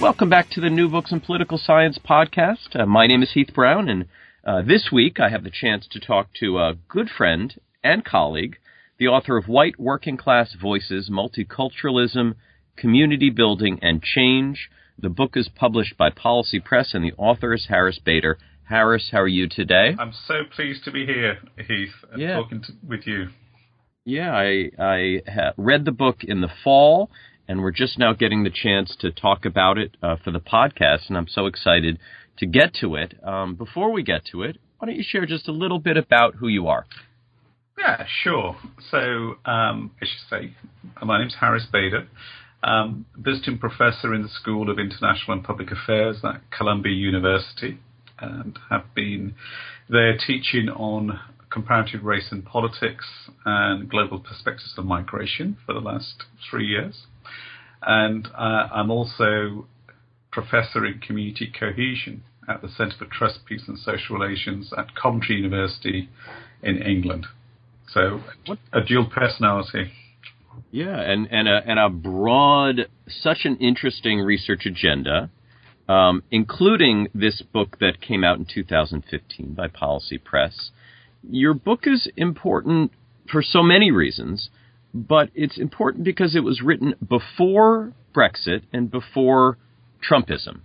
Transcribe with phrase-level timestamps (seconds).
[0.00, 2.74] Welcome back to the New Books in Political Science podcast.
[2.74, 4.06] Uh, my name is Heath Brown, and
[4.44, 7.54] uh, this week I have the chance to talk to a good friend
[7.84, 8.56] and colleague,
[8.98, 12.34] the author of White Working Class Voices Multiculturalism,
[12.76, 14.70] Community Building, and Change.
[14.98, 18.36] The book is published by Policy Press, and the author is Harris Beider.
[18.64, 19.94] Harris, how are you today?
[19.98, 22.36] I'm so pleased to be here, Heath, and Yeah.
[22.36, 23.28] talking to, with you.
[24.06, 25.20] Yeah, I, I
[25.58, 27.10] read the book in the fall,
[27.50, 31.08] and we're just now getting the chance to talk about it uh, for the podcast,
[31.08, 31.98] and I'm so excited
[32.38, 33.14] to get to it.
[33.24, 36.36] Um, before we get to it, why don't you share just a little bit about
[36.36, 36.86] who you are?
[37.76, 38.56] Yeah, sure.
[38.92, 38.98] So,
[39.44, 40.54] um, I should say,
[41.04, 42.06] my name's Harris Beider.
[42.62, 47.80] Um, visiting professor in the School of International and Public Affairs at Columbia University,
[48.20, 49.34] and have been
[49.88, 51.18] there teaching on
[51.50, 53.06] comparative race and politics
[53.44, 57.06] and global perspectives of migration for the last three years.
[57.82, 59.66] And uh, I'm also
[60.30, 65.36] professor in community cohesion at the Centre for Trust, Peace and Social Relations at Coventry
[65.36, 66.08] University
[66.62, 67.26] in England.
[67.92, 68.20] So
[68.72, 69.92] a dual personality.
[70.70, 75.30] Yeah, and and a and a broad, such an interesting research agenda,
[75.88, 80.70] um, including this book that came out in 2015 by Policy Press.
[81.28, 82.92] Your book is important
[83.30, 84.50] for so many reasons,
[84.92, 89.58] but it's important because it was written before Brexit and before
[90.08, 90.60] Trumpism.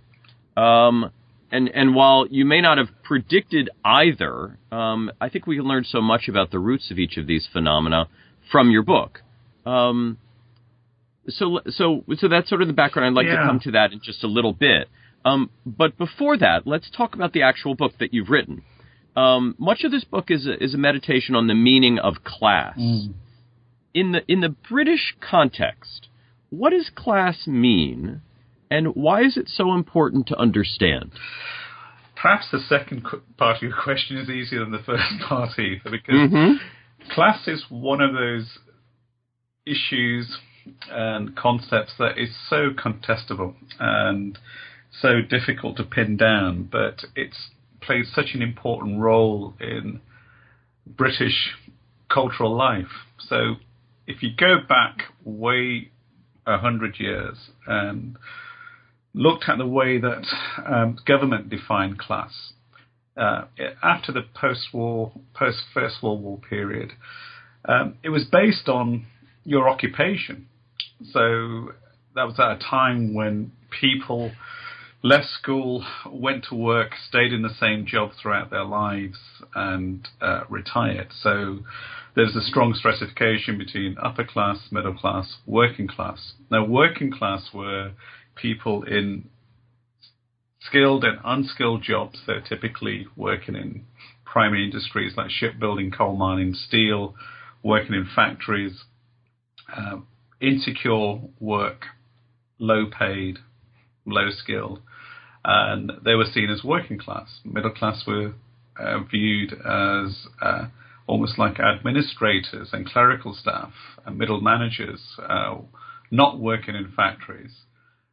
[0.56, 1.10] Um,
[1.52, 5.84] and and while you may not have predicted either, um, I think we can learn
[5.84, 8.08] so much about the roots of each of these phenomena
[8.50, 9.22] from your book.
[9.64, 10.18] Um,
[11.28, 13.06] so so so that's sort of the background.
[13.06, 14.88] I'd like to come to that in just a little bit.
[15.24, 18.62] Um, but before that, let's talk about the actual book that you've written.
[19.16, 22.78] Um, much of this book is a, is a meditation on the meaning of class.
[23.96, 26.08] In the in the British context,
[26.50, 28.20] what does class mean,
[28.70, 31.12] and why is it so important to understand?
[32.14, 33.06] Perhaps the second
[33.38, 36.58] part of your question is easier than the first part, Heath, because Mhm.
[37.08, 38.58] class is one of those
[39.64, 40.40] issues
[40.90, 44.38] and concepts that is so contestable and
[44.90, 50.00] so difficult to pin down, but it's played such an important role in
[50.86, 51.54] British
[52.08, 53.06] cultural life.
[53.18, 53.56] So
[54.06, 55.90] if you go back way
[56.46, 57.36] a hundred years
[57.66, 58.16] and
[59.14, 60.24] looked at the way that
[60.64, 62.52] um, government defined class
[63.16, 63.46] uh,
[63.82, 66.92] after the post-war, post-First World War period,
[67.64, 69.06] um, it was based on
[69.44, 70.46] your occupation.
[71.12, 71.72] So
[72.14, 74.32] that was at a time when people
[75.02, 79.18] left school, went to work, stayed in the same job throughout their lives,
[79.54, 81.08] and uh, retired.
[81.22, 81.60] So
[82.16, 86.32] there's a strong stratification between upper class, middle class, working class.
[86.50, 87.92] Now, working class were
[88.34, 89.28] people in
[90.60, 92.18] skilled and unskilled jobs.
[92.26, 93.84] They're typically working in
[94.24, 97.14] primary industries like shipbuilding, coal mining, steel,
[97.62, 98.84] working in factories,
[99.76, 99.98] uh,
[100.40, 101.84] insecure work,
[102.58, 103.38] low paid,
[104.06, 104.80] low skilled,
[105.44, 107.40] and they were seen as working class.
[107.44, 108.32] Middle class were
[108.78, 110.66] uh, viewed as uh,
[111.06, 113.72] almost like administrators and clerical staff
[114.04, 115.56] and middle managers, uh,
[116.10, 117.62] not working in factories.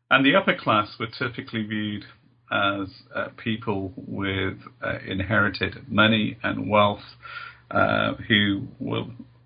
[0.10, 2.06] And the upper class were typically viewed
[2.52, 7.02] as uh, people with uh, inherited money and wealth
[7.72, 8.68] uh, who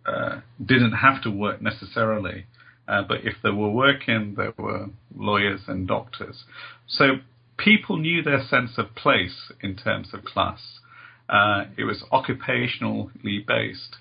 [0.05, 2.45] uh, didn't have to work necessarily,
[2.87, 6.43] uh, but if they were working, they were lawyers and doctors.
[6.87, 7.17] So
[7.57, 10.79] people knew their sense of place in terms of class.
[11.29, 13.97] Uh, it was occupationally based.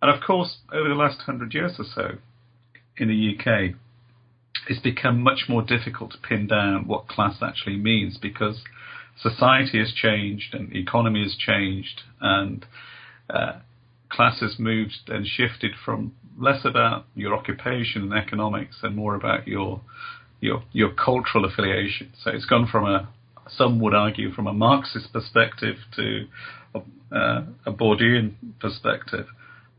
[0.00, 2.18] And of course, over the last hundred years or so
[2.96, 3.74] in the UK,
[4.68, 8.62] it's become much more difficult to pin down what class actually means because
[9.20, 12.66] society has changed and the economy has changed and
[13.30, 13.58] uh,
[14.08, 19.46] class has moved and shifted from less about your occupation and economics and more about
[19.46, 19.80] your
[20.40, 22.12] your your cultural affiliation.
[22.22, 23.08] So it's gone from a
[23.48, 26.26] some would argue from a Marxist perspective to
[26.74, 29.26] uh, a Bourdieuian perspective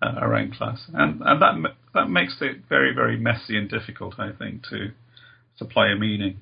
[0.01, 4.31] uh, around class, and and that that makes it very very messy and difficult, I
[4.31, 4.91] think, to
[5.57, 6.39] supply a meaning.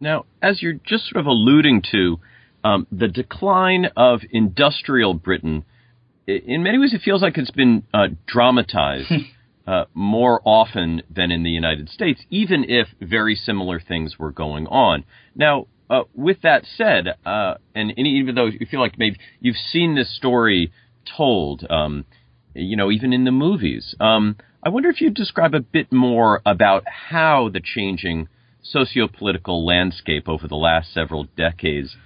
[0.00, 2.20] Now, as you're just sort of alluding to,
[2.64, 5.64] um, the decline of industrial Britain,
[6.26, 9.12] in many ways, it feels like it's been uh, dramatized
[9.66, 14.66] uh, more often than in the United States, even if very similar things were going
[14.66, 15.04] on.
[15.34, 19.56] Now, uh, with that said, uh, and, and, even though you feel like maybe you've
[19.56, 20.70] seen this story
[21.16, 22.04] told, um,
[22.54, 26.42] you know, even in the movies, um, I wonder if you'd describe a bit more
[26.44, 28.28] about how the changing
[28.62, 31.96] socio-political landscape over the last several decades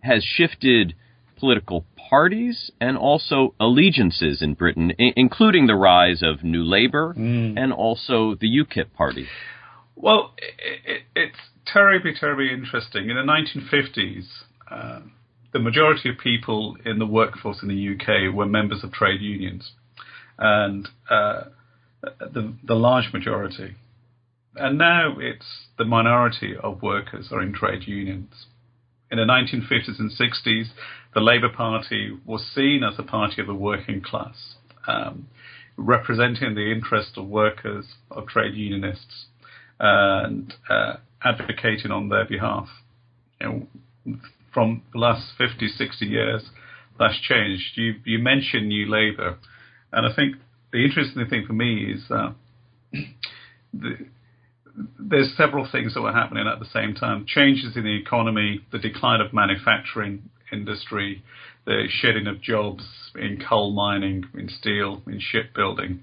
[0.00, 0.94] has shifted
[1.38, 7.58] political parties and also allegiances in Britain, I- including the rise of New Labour mm.
[7.58, 9.26] and also the UKIP party.
[9.96, 13.10] Well, it, it, it's terribly, terribly interesting.
[13.10, 14.24] In the 1950s,
[14.70, 15.00] uh,
[15.52, 19.72] the majority of people in the workforce in the UK were members of trade unions,
[20.38, 21.44] and uh,
[22.02, 23.74] the, the large majority.
[24.56, 28.46] And now it's the minority of workers are in trade unions.
[29.10, 30.68] In the 1950s and 60s,
[31.14, 34.54] the Labour Party was seen as a party of the working class,
[34.86, 35.28] um,
[35.76, 39.26] representing the interests of workers, of trade unionists,
[39.78, 42.68] and uh, advocating on their behalf.
[43.40, 43.68] You
[44.06, 44.16] know,
[44.52, 46.42] from the last 50, 60 years,
[46.98, 47.76] that's changed.
[47.76, 49.38] You, you mentioned New Labour,
[49.92, 50.36] and I think
[50.72, 52.34] the interesting thing for me is that
[53.72, 53.96] the,
[54.98, 57.26] there's several things that were happening at the same time.
[57.26, 61.22] Changes in the economy, the decline of manufacturing industry,
[61.66, 62.84] the shedding of jobs
[63.14, 66.02] in coal mining, in steel, in shipbuilding.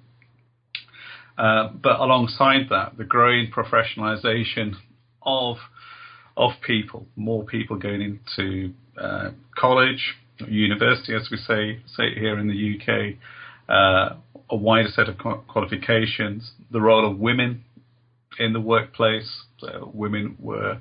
[1.38, 4.74] Uh, but alongside that, the growing professionalization
[5.24, 5.57] of
[6.38, 10.16] of people, more people going into uh, college,
[10.48, 13.16] university, as we say say here in the UK,
[13.69, 14.16] uh,
[14.50, 15.18] a wider set of
[15.48, 17.63] qualifications, the role of women
[18.39, 19.44] in the workplace.
[19.94, 20.80] Women were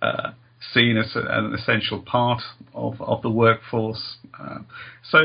[0.00, 0.30] uh,
[0.72, 2.40] seen as an essential part
[2.74, 4.16] of, of the workforce.
[4.38, 4.60] Uh,
[5.02, 5.18] so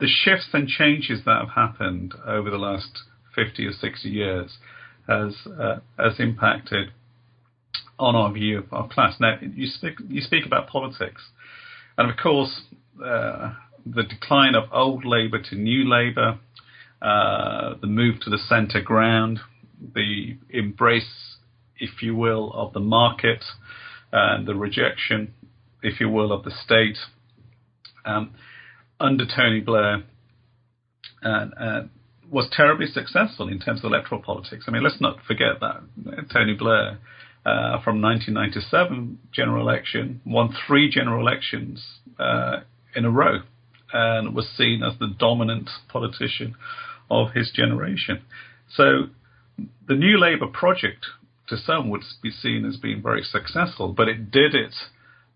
[0.00, 3.02] the shifts and changes that have happened over the last
[3.34, 4.58] 50 or 60 years
[5.06, 6.88] has uh, has impacted
[7.98, 9.14] on our view of class.
[9.20, 11.22] Now, you speak you speak about politics,
[11.96, 12.62] and of course,
[13.02, 13.54] uh,
[13.84, 16.38] the decline of old Labour to new Labour,
[17.02, 19.40] uh, the move to the centre ground,
[19.94, 21.36] the embrace,
[21.78, 23.44] if you will, of the market,
[24.12, 25.34] and the rejection,
[25.82, 26.98] if you will, of the state.
[28.04, 28.34] Um,
[28.98, 30.04] under Tony Blair,
[31.22, 31.82] and, uh,
[32.30, 34.64] was terribly successful in terms of electoral politics.
[34.66, 35.82] I mean, let's not forget that
[36.32, 36.98] Tony Blair,
[37.46, 41.80] uh, from 1997 general election, won three general elections
[42.18, 42.56] uh,
[42.96, 43.38] in a row,
[43.92, 46.56] and was seen as the dominant politician
[47.08, 48.20] of his generation.
[48.74, 49.10] So,
[49.86, 51.06] the New Labour project,
[51.48, 54.74] to some, would be seen as being very successful, but it did it.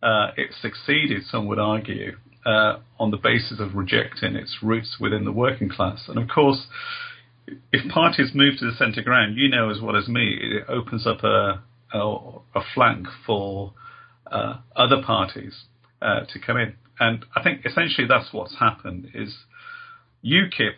[0.02, 5.24] Uh, it succeeded, some would argue, uh, on the basis of rejecting its roots within
[5.24, 6.08] the working class.
[6.08, 6.66] And of course,
[7.72, 11.06] if parties move to the centre ground, you know as well as me, it opens
[11.06, 11.62] up a,
[11.92, 13.75] a, a flank for
[14.31, 15.64] uh, other parties
[16.02, 16.75] uh, to come in.
[16.98, 19.34] And I think essentially that's what's happened is
[20.25, 20.76] UKIP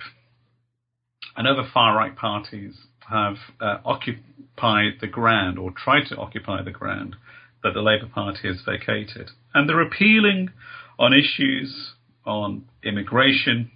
[1.37, 2.75] and other far right parties
[3.09, 7.17] have uh, occupied the ground or tried to occupy the ground
[7.63, 9.31] that the Labour Party has vacated.
[9.55, 10.51] And they're appealing
[10.99, 11.93] on issues
[12.25, 13.71] on immigration,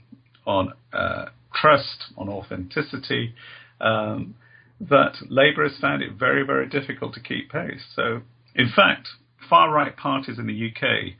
[0.46, 3.34] on uh, trust, on authenticity,
[3.80, 4.34] um,
[4.80, 7.84] that Labour has found it very, very difficult to keep pace.
[7.94, 8.22] So,
[8.54, 9.08] in fact,
[9.48, 11.14] far right parties in the UK,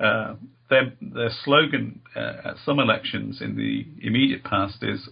[0.00, 0.34] uh,
[0.70, 5.08] their, their slogan uh, at some elections in the immediate past is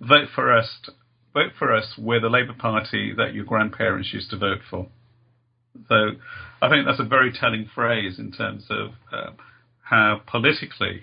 [0.00, 0.90] vote for us,
[1.32, 4.88] vote for us, we're the Labour Party that your grandparents used to vote for.
[5.88, 6.10] So
[6.60, 9.30] I think that's a very telling phrase in terms of uh,
[9.82, 11.02] how politically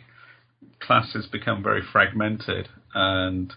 [0.80, 3.54] classes become very fragmented and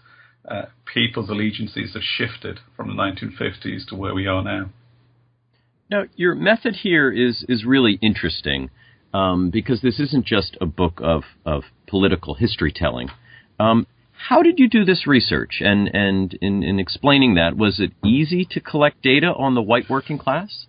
[0.47, 4.69] uh, people's allegiances have shifted from the 1950s to where we are now.
[5.89, 8.69] Now, your method here is is really interesting
[9.13, 13.09] um, because this isn't just a book of of political history telling.
[13.59, 13.85] Um,
[14.29, 15.61] how did you do this research?
[15.61, 19.89] And and in, in explaining that, was it easy to collect data on the white
[19.89, 20.65] working class?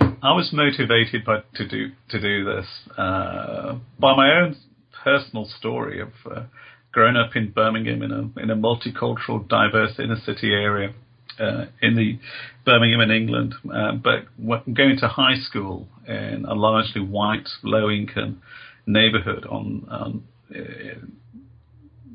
[0.00, 4.56] I was motivated by to do to do this uh, by my own
[5.04, 6.44] personal story of uh,
[6.92, 10.94] growing up in Birmingham in a in a multicultural, diverse inner city area
[11.40, 12.18] uh, in the
[12.64, 14.26] Birmingham in England, uh, but
[14.72, 18.42] going to high school in a largely white, low income
[18.86, 20.98] neighbourhood on, on uh,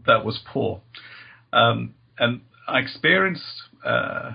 [0.05, 0.81] that was poor,
[1.51, 3.43] um, and I experienced
[3.85, 4.33] uh,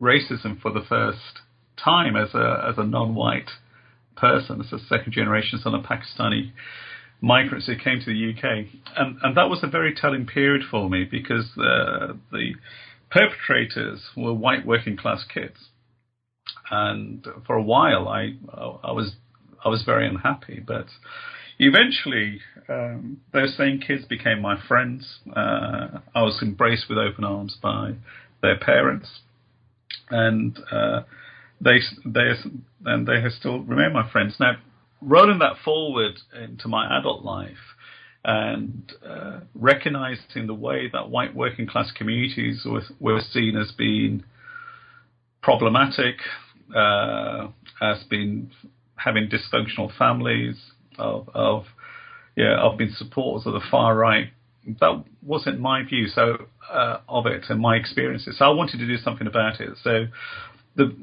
[0.00, 1.40] racism for the first
[1.82, 3.50] time as a as a non-white
[4.16, 6.52] person, as a second generation son of Pakistani
[7.20, 10.88] migrants who came to the UK, and and that was a very telling period for
[10.88, 12.54] me because uh, the
[13.10, 15.68] perpetrators were white working class kids,
[16.70, 18.34] and for a while I
[18.82, 19.16] I was
[19.64, 20.86] I was very unhappy, but
[21.58, 25.18] eventually um, those same kids became my friends.
[25.34, 27.94] Uh, I was embraced with open arms by
[28.42, 29.20] their parents,
[30.10, 31.02] and uh,
[31.60, 32.30] they they
[32.84, 34.36] and they have still remain my friends.
[34.38, 34.56] Now,
[35.00, 37.76] rolling that forward into my adult life
[38.24, 44.24] and uh, recognizing the way that white working class communities were, were seen as being
[45.42, 46.16] problematic,
[46.74, 47.48] uh,
[47.80, 48.50] as being
[48.96, 50.56] having dysfunctional families,
[50.98, 51.64] of, of
[52.36, 54.30] yeah, of being supporters of the far right.
[54.80, 58.36] That wasn't my view so uh, of it and my experiences.
[58.38, 59.70] So I wanted to do something about it.
[59.82, 60.06] So
[60.76, 60.94] the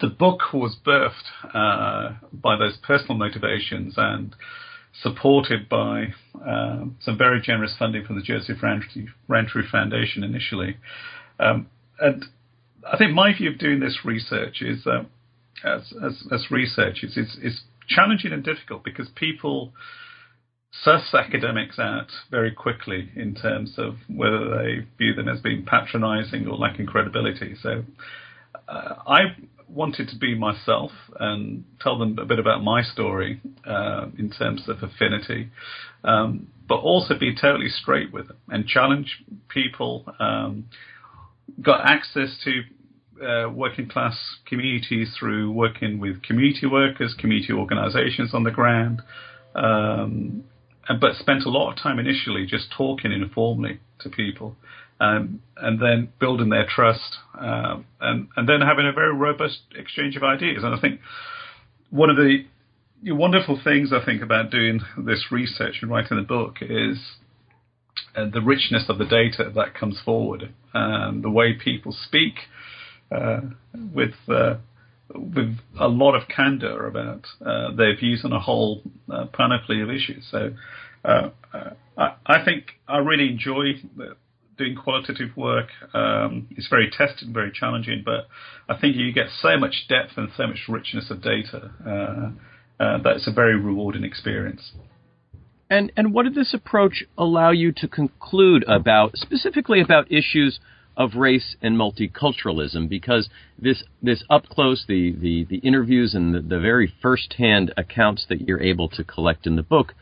[0.00, 4.34] the book was birthed uh, by those personal motivations and
[5.02, 6.06] supported by
[6.46, 10.76] uh, some very generous funding from the Joseph Rowntree Foundation initially.
[11.38, 12.24] Um, and
[12.90, 15.04] I think my view of doing this research is, uh,
[15.64, 19.72] as, as, as research, is, is, is challenging and difficult because people
[20.72, 26.46] suss academics out very quickly in terms of whether they view them as being patronizing
[26.46, 27.54] or lacking credibility.
[27.60, 27.84] So
[28.68, 29.18] uh, I
[29.72, 34.68] wanted to be myself and tell them a bit about my story uh, in terms
[34.68, 35.48] of affinity,
[36.04, 40.04] um, but also be totally straight with them and challenge people.
[40.18, 40.66] Um,
[41.62, 42.62] got access to
[43.24, 49.02] uh, working class communities through working with community workers, community organisations on the ground,
[49.54, 50.44] um,
[51.00, 54.56] but spent a lot of time initially just talking informally to people
[55.00, 60.14] um, and then building their trust, um, and and then having a very robust exchange
[60.14, 60.62] of ideas.
[60.62, 61.00] And I think
[61.88, 62.44] one of the
[63.06, 66.98] wonderful things I think about doing this research and writing the book is
[68.14, 72.34] uh, the richness of the data that comes forward, and the way people speak
[73.10, 73.40] uh,
[73.94, 74.14] with.
[74.28, 74.56] Uh,
[75.12, 78.80] with a lot of candor about uh, their views on a whole
[79.12, 80.24] uh, panoply of issues.
[80.30, 80.52] So
[81.04, 81.30] uh,
[81.98, 83.72] I, I, think I really enjoy
[84.60, 88.28] doing qualitative work um, is very tested and very challenging, but
[88.68, 92.98] I think you get so much depth and so much richness of data uh, uh,
[93.02, 94.72] that it's a very rewarding experience.
[95.70, 100.58] And and what did this approach allow you to conclude about specifically about issues
[100.96, 102.88] of race and multiculturalism?
[102.88, 107.72] Because this this up close the the, the interviews and the, the very first hand
[107.76, 109.94] accounts that you're able to collect in the book,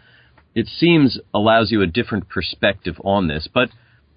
[0.55, 3.47] it seems allows you a different perspective on this.
[3.53, 3.69] But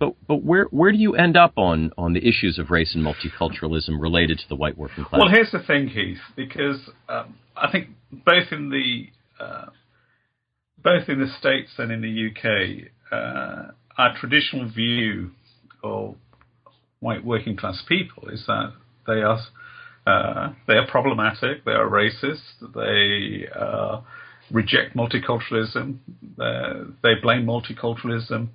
[0.01, 3.05] but but where where do you end up on on the issues of race and
[3.05, 5.21] multiculturalism related to the white working class?
[5.21, 9.05] Well, here's the thing, Heath, because um, I think both in the
[9.39, 9.67] uh,
[10.83, 15.31] both in the states and in the UK, uh, our traditional view
[15.83, 16.15] of
[16.99, 18.73] white working class people is that
[19.05, 19.39] they are
[20.07, 22.41] uh, they are problematic, they are racist,
[22.73, 24.01] they uh,
[24.49, 25.99] reject multiculturalism,
[27.03, 28.49] they blame multiculturalism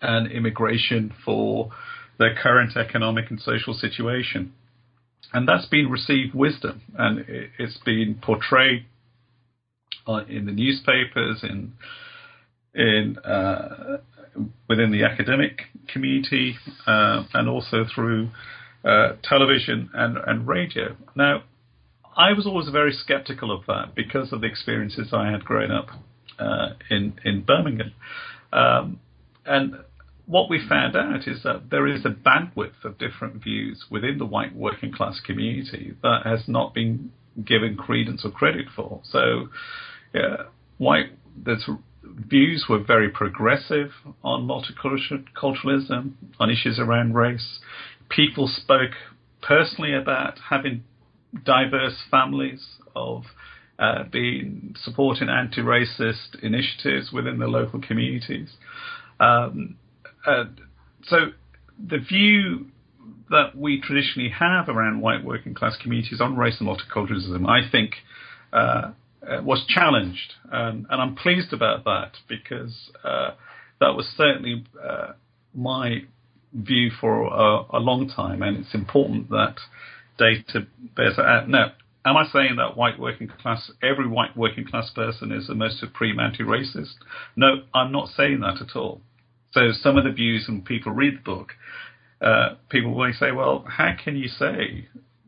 [0.00, 1.70] and immigration for
[2.18, 4.52] their current economic and social situation.
[5.32, 7.24] And that's been received wisdom, and
[7.58, 8.86] it's been portrayed
[10.06, 11.72] uh, in the newspapers, in
[12.74, 13.98] in uh,
[14.68, 18.30] within the academic community, uh, and also through
[18.84, 20.96] uh, television and, and radio.
[21.16, 21.42] Now,
[22.16, 25.88] I was always very skeptical of that because of the experiences I had growing up
[26.38, 27.92] uh, in in Birmingham.
[28.52, 29.00] Um,
[29.44, 29.76] and
[30.26, 34.26] what we found out is that there is a bandwidth of different views within the
[34.26, 37.12] white working class community that has not been
[37.44, 39.00] given credence or credit for.
[39.04, 39.48] So,
[40.12, 40.44] yeah,
[40.78, 41.68] white there's
[42.02, 43.90] views were very progressive
[44.24, 47.58] on multiculturalism, on issues around race.
[48.08, 48.92] People spoke
[49.42, 50.84] personally about having
[51.44, 52.64] diverse families,
[52.94, 53.24] of
[53.78, 58.48] uh, being supporting anti-racist initiatives within the local communities.
[59.20, 59.76] Um,
[60.26, 60.44] uh,
[61.04, 61.16] so
[61.78, 62.66] the view
[63.30, 67.94] that we traditionally have around white working class communities on race and multiculturalism, I think,
[68.52, 68.92] uh,
[69.26, 73.30] uh, was challenged, um, and I'm pleased about that because uh,
[73.80, 75.12] that was certainly uh,
[75.52, 76.02] my
[76.52, 79.56] view for a, a, long time, and it's important that
[80.18, 81.48] data bears that out.
[81.48, 81.72] Now,
[82.04, 85.80] am I saying that white working class, every white working class person is a most
[85.80, 86.94] supreme anti-racist?
[87.34, 89.00] No, I'm not saying that at all.
[89.56, 91.52] So some of the views when people read the book,
[92.20, 94.86] uh, people will say, well, how can you say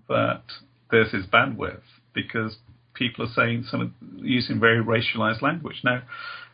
[0.09, 0.43] that
[0.91, 1.81] this is bandwidth
[2.15, 2.59] because
[2.93, 5.81] people are saying some using very racialized language.
[5.85, 6.03] Now,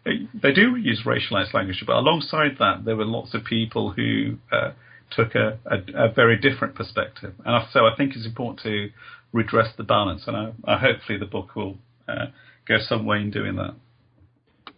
[0.05, 4.73] they do use racialized language, but alongside that, there were lots of people who uh,
[5.11, 7.35] took a, a, a, very different perspective.
[7.45, 8.91] And so I think it's important to
[9.33, 12.27] redress the balance, and I, I hopefully the book will uh,
[12.69, 13.75] go some way in doing that.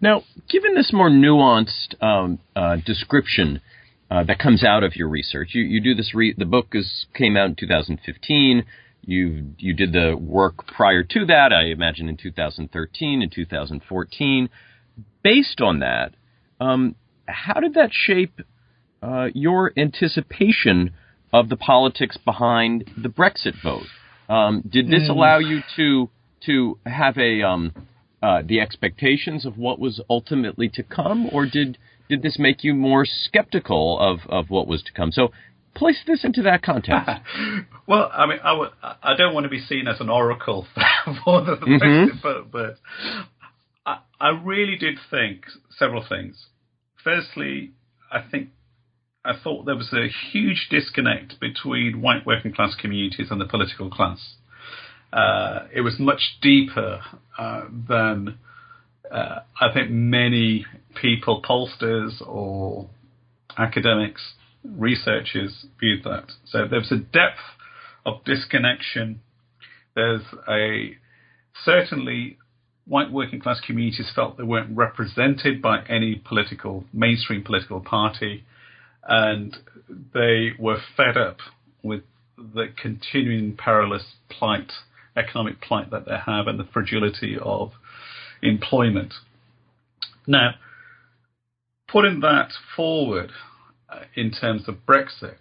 [0.01, 3.61] Now, given this more nuanced um, uh, description
[4.11, 6.15] uh, that comes out of your research, you, you do this.
[6.15, 8.65] Re- the book is came out in 2015.
[9.03, 14.49] You you did the work prior to that, I imagine in 2013 and 2014.
[15.23, 16.15] Based on that,
[16.61, 16.95] um,
[17.27, 18.41] how did that shape
[19.03, 20.93] uh, your anticipation
[21.33, 23.87] of the politics behind the Brexit vote?
[24.29, 25.11] Um, did this mm.
[25.11, 26.11] allow you to
[26.47, 27.73] to have a um,
[28.27, 31.79] uh, the expectations of what was ultimately to come, or did
[32.09, 35.13] did this make you more skeptical of, of what was to come?
[35.13, 35.29] So
[35.77, 37.09] place this into that context.
[37.87, 40.67] well, I mean, I w- I don't want to be seen as an oracle
[41.25, 42.19] for the mm-hmm.
[42.21, 42.79] But, but
[43.85, 45.45] I, I really did think
[45.79, 46.47] several things.
[47.05, 47.75] Firstly,
[48.11, 48.49] I think
[49.25, 53.89] I thought there was a huge disconnect between white working class communities and the political
[53.89, 54.35] class.
[55.13, 57.01] Uh, it was much deeper
[57.39, 58.39] uh, than
[59.11, 60.67] uh, I think many
[61.01, 62.89] people, pollsters or
[63.57, 64.35] academics,
[64.65, 66.33] researchers viewed that.
[66.47, 67.39] So there's a depth
[68.05, 69.21] of disconnection.
[69.95, 70.97] There's a
[71.65, 72.39] certainly
[72.87, 78.45] white working class communities felt they weren't represented by any political mainstream political party,
[79.07, 79.57] and
[80.15, 81.39] they were fed up
[81.83, 82.03] with
[82.37, 84.73] the continuing perilous plight,
[85.17, 87.73] economic plight that they have, and the fragility of
[88.43, 89.15] employment.
[90.27, 90.55] Now,
[91.89, 93.31] putting that forward
[93.89, 95.39] uh, in terms of Brexit,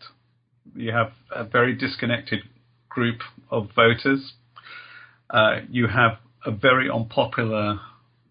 [0.76, 2.40] you have a very disconnected
[2.90, 3.20] group
[3.52, 4.34] of voters.
[5.30, 7.80] Uh, you have a very unpopular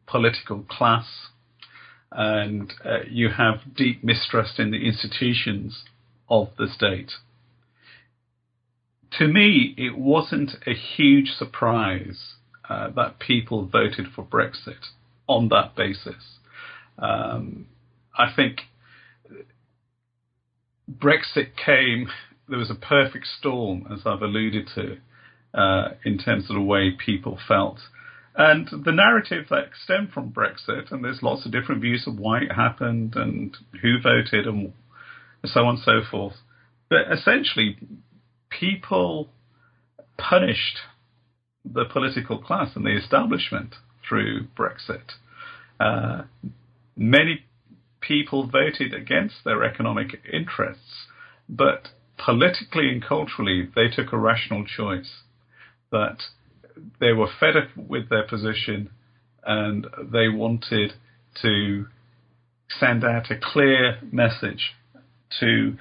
[0.07, 1.07] political class,
[2.12, 5.85] and uh, you have deep mistrust in the institutions
[6.29, 7.11] of the state.
[9.18, 12.35] To me, it wasn't a huge surprise
[12.68, 14.88] uh, that people voted for Brexit
[15.29, 16.38] on that basis.
[16.98, 17.66] Um,
[18.16, 18.62] I think
[20.90, 22.09] Brexit came,
[22.48, 24.98] there was a perfect storm, as I've alluded to,
[25.59, 27.79] uh, in terms of the way people felt.
[28.37, 32.38] And the narrative that stemmed from Brexit, and there's lots of different views of why
[32.40, 34.72] it happened and who voted and
[35.44, 36.35] so on and so forth.
[36.90, 37.79] But essentially,
[38.59, 39.29] people
[40.19, 40.79] punished
[41.64, 43.75] the political class and the establishment
[44.07, 45.12] through Brexit.
[45.81, 46.23] Uh,
[46.97, 47.45] many
[48.01, 51.07] people voted against their economic interests,
[51.49, 51.88] but
[52.19, 55.23] politically and culturally, they took a rational choice
[55.90, 56.19] that
[57.01, 58.90] they were fed up with their position
[59.47, 60.93] and they wanted
[61.43, 61.87] to
[62.69, 64.73] send out a clear message
[65.40, 65.77] to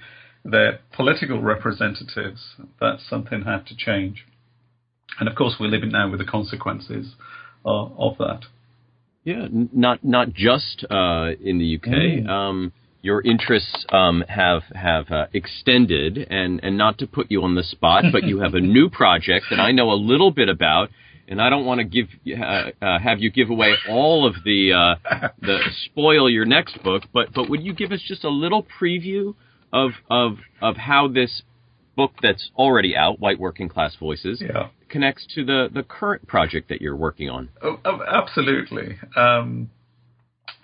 [0.45, 4.25] their political representatives that something had to change.
[5.19, 7.15] And of course, we're living now with the consequences
[7.65, 8.41] of, of that.
[9.23, 11.87] Yeah, not not just uh, in the UK.
[11.87, 12.29] Mm.
[12.29, 17.55] Um, your interests um, have have uh, extended, and and not to put you on
[17.55, 20.89] the spot, but you have a new project that I know a little bit about,
[21.27, 24.73] and I don't want to give uh, uh, have you give away all of the
[24.73, 28.65] uh, the spoil your next book, but but would you give us just a little
[28.81, 29.35] preview
[29.73, 31.41] of of of how this
[31.95, 34.69] book that's already out, White Working Class Voices, yeah.
[34.89, 37.49] connects to the, the current project that you're working on.
[37.61, 38.97] Oh, oh, absolutely.
[39.15, 39.69] Um,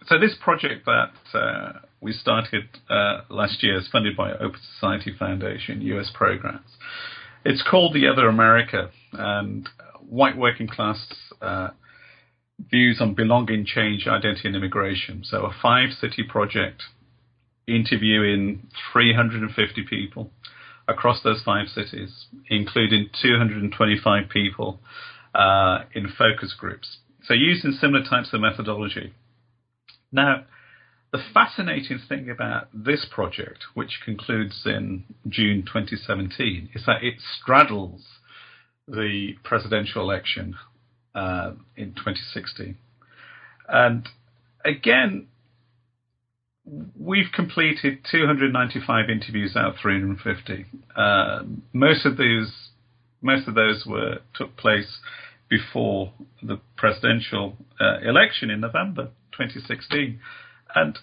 [0.07, 5.13] so this project that uh, we started uh, last year is funded by Open Society
[5.17, 6.77] Foundation, US programs.
[7.45, 9.69] It's called The Other America, and
[10.01, 11.05] white working class
[11.41, 11.69] uh,
[12.71, 15.23] views on belonging, change, identity, and immigration.
[15.23, 16.83] So a five city project
[17.75, 20.31] interviewing 350 people
[20.87, 24.79] across those five cities, including 225 people
[25.35, 26.97] uh, in focus groups.
[27.23, 29.13] So using similar types of methodology.
[30.11, 30.45] Now,
[31.11, 38.01] the fascinating thing about this project, which concludes in June 2017, is that it straddles
[38.87, 40.55] the presidential election
[41.15, 42.77] uh, in 2016.
[43.67, 44.07] And
[44.65, 45.27] again,
[46.97, 50.65] we've completed 295 interviews out of 350.
[50.95, 52.51] Uh, most of these,
[53.21, 54.99] most of those were took place
[55.49, 60.19] before the presidential uh, election in November 2016,
[60.75, 60.99] and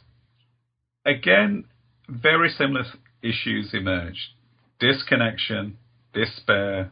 [1.04, 1.64] again,
[2.08, 2.84] very similar
[3.22, 4.28] issues emerged:
[4.78, 5.76] disconnection,
[6.14, 6.90] despair,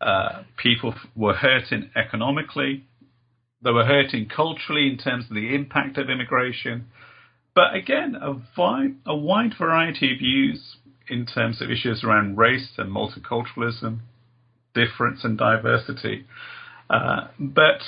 [0.00, 2.86] Uh, people were hurting economically.
[3.62, 6.86] They were hurting culturally in terms of the impact of immigration.
[7.54, 10.76] But again, a, vi- a wide variety of views
[11.08, 14.00] in terms of issues around race and multiculturalism,
[14.74, 16.24] difference and diversity.
[16.88, 17.80] Uh, but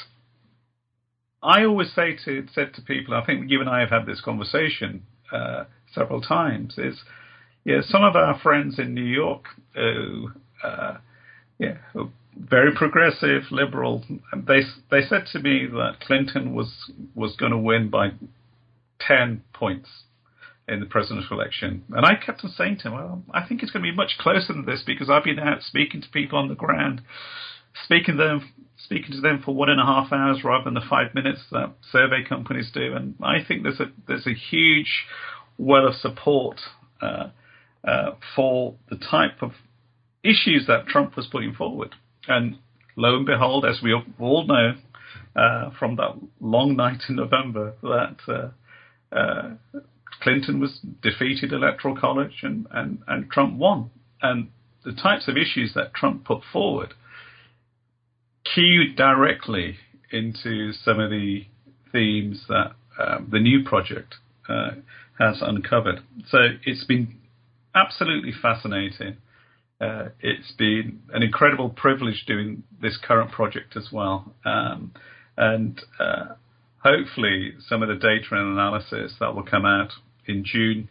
[1.43, 4.21] I always say to said to people, I think you and I have had this
[4.21, 6.75] conversation uh, several times.
[6.79, 7.01] Is
[7.65, 9.45] yeah, some of our friends in New York
[9.75, 10.31] who
[10.63, 10.99] uh,
[11.59, 11.77] yeah,
[12.37, 14.05] very progressive, liberal.
[14.37, 18.13] They they said to me that Clinton was was going to win by
[19.07, 19.89] ten points
[20.69, 23.73] in the presidential election, and I kept on saying to him, "Well, I think it's
[23.73, 26.49] going to be much closer than this because I've been out speaking to people on
[26.49, 27.03] the ground,
[27.85, 30.89] speaking to them, speaking to them for one and a half hours rather than the
[30.89, 35.07] five minutes that survey companies do, and I think there's a there's a huge
[35.59, 36.61] well of support."
[37.01, 37.31] Uh,
[37.85, 39.53] uh, for the type of
[40.23, 41.95] issues that Trump was putting forward.
[42.29, 42.57] And
[42.97, 44.75] lo and behold, as we all know
[45.35, 48.49] uh, from that long night in November, that uh,
[49.15, 49.51] uh,
[50.21, 53.91] Clinton was defeated electoral college and, and, and Trump won.
[54.21, 54.49] And
[54.85, 56.95] the types of issues that Trump put forward
[58.55, 59.77] keyed directly
[60.11, 61.47] into some of the
[61.91, 64.17] themes that um, the new project
[64.49, 64.73] uh,
[65.19, 66.01] has uncovered.
[66.29, 67.17] So it's been
[67.75, 69.17] absolutely fascinating.
[69.81, 74.33] Uh, it's been an incredible privilege doing this current project as well.
[74.45, 74.93] Um,
[75.37, 76.35] and uh,
[76.83, 79.93] hopefully, some of the data and analysis that will come out
[80.27, 80.89] in June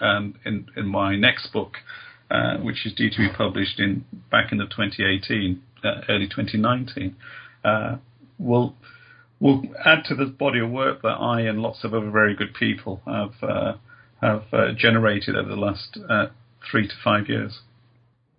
[0.00, 1.74] and in, in my next book,
[2.30, 7.16] uh, which is due to be published in back in the 2018, uh, early 2019,
[7.64, 7.96] uh,
[8.38, 8.74] will
[9.40, 12.54] will add to the body of work that I and lots of other very good
[12.54, 13.72] people have uh,
[14.20, 15.98] have generated over the last
[16.70, 17.60] three to five years.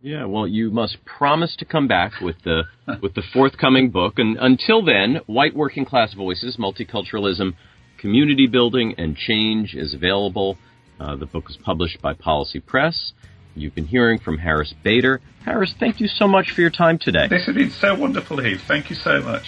[0.04, 2.64] Yeah, well, you must promise to come back with the
[3.04, 7.54] with the forthcoming book, and until then, White Working Class Voices: Multiculturalism,
[8.00, 10.58] Community Building, and Change is available.
[11.00, 13.14] Uh, the book is published by Policy Press.
[13.54, 15.20] You've been hearing from Harris Beider.
[15.46, 17.28] Harris, thank you so much for your time today.
[17.28, 18.62] This has been so wonderful, Heath.
[18.68, 19.44] Thank you so much.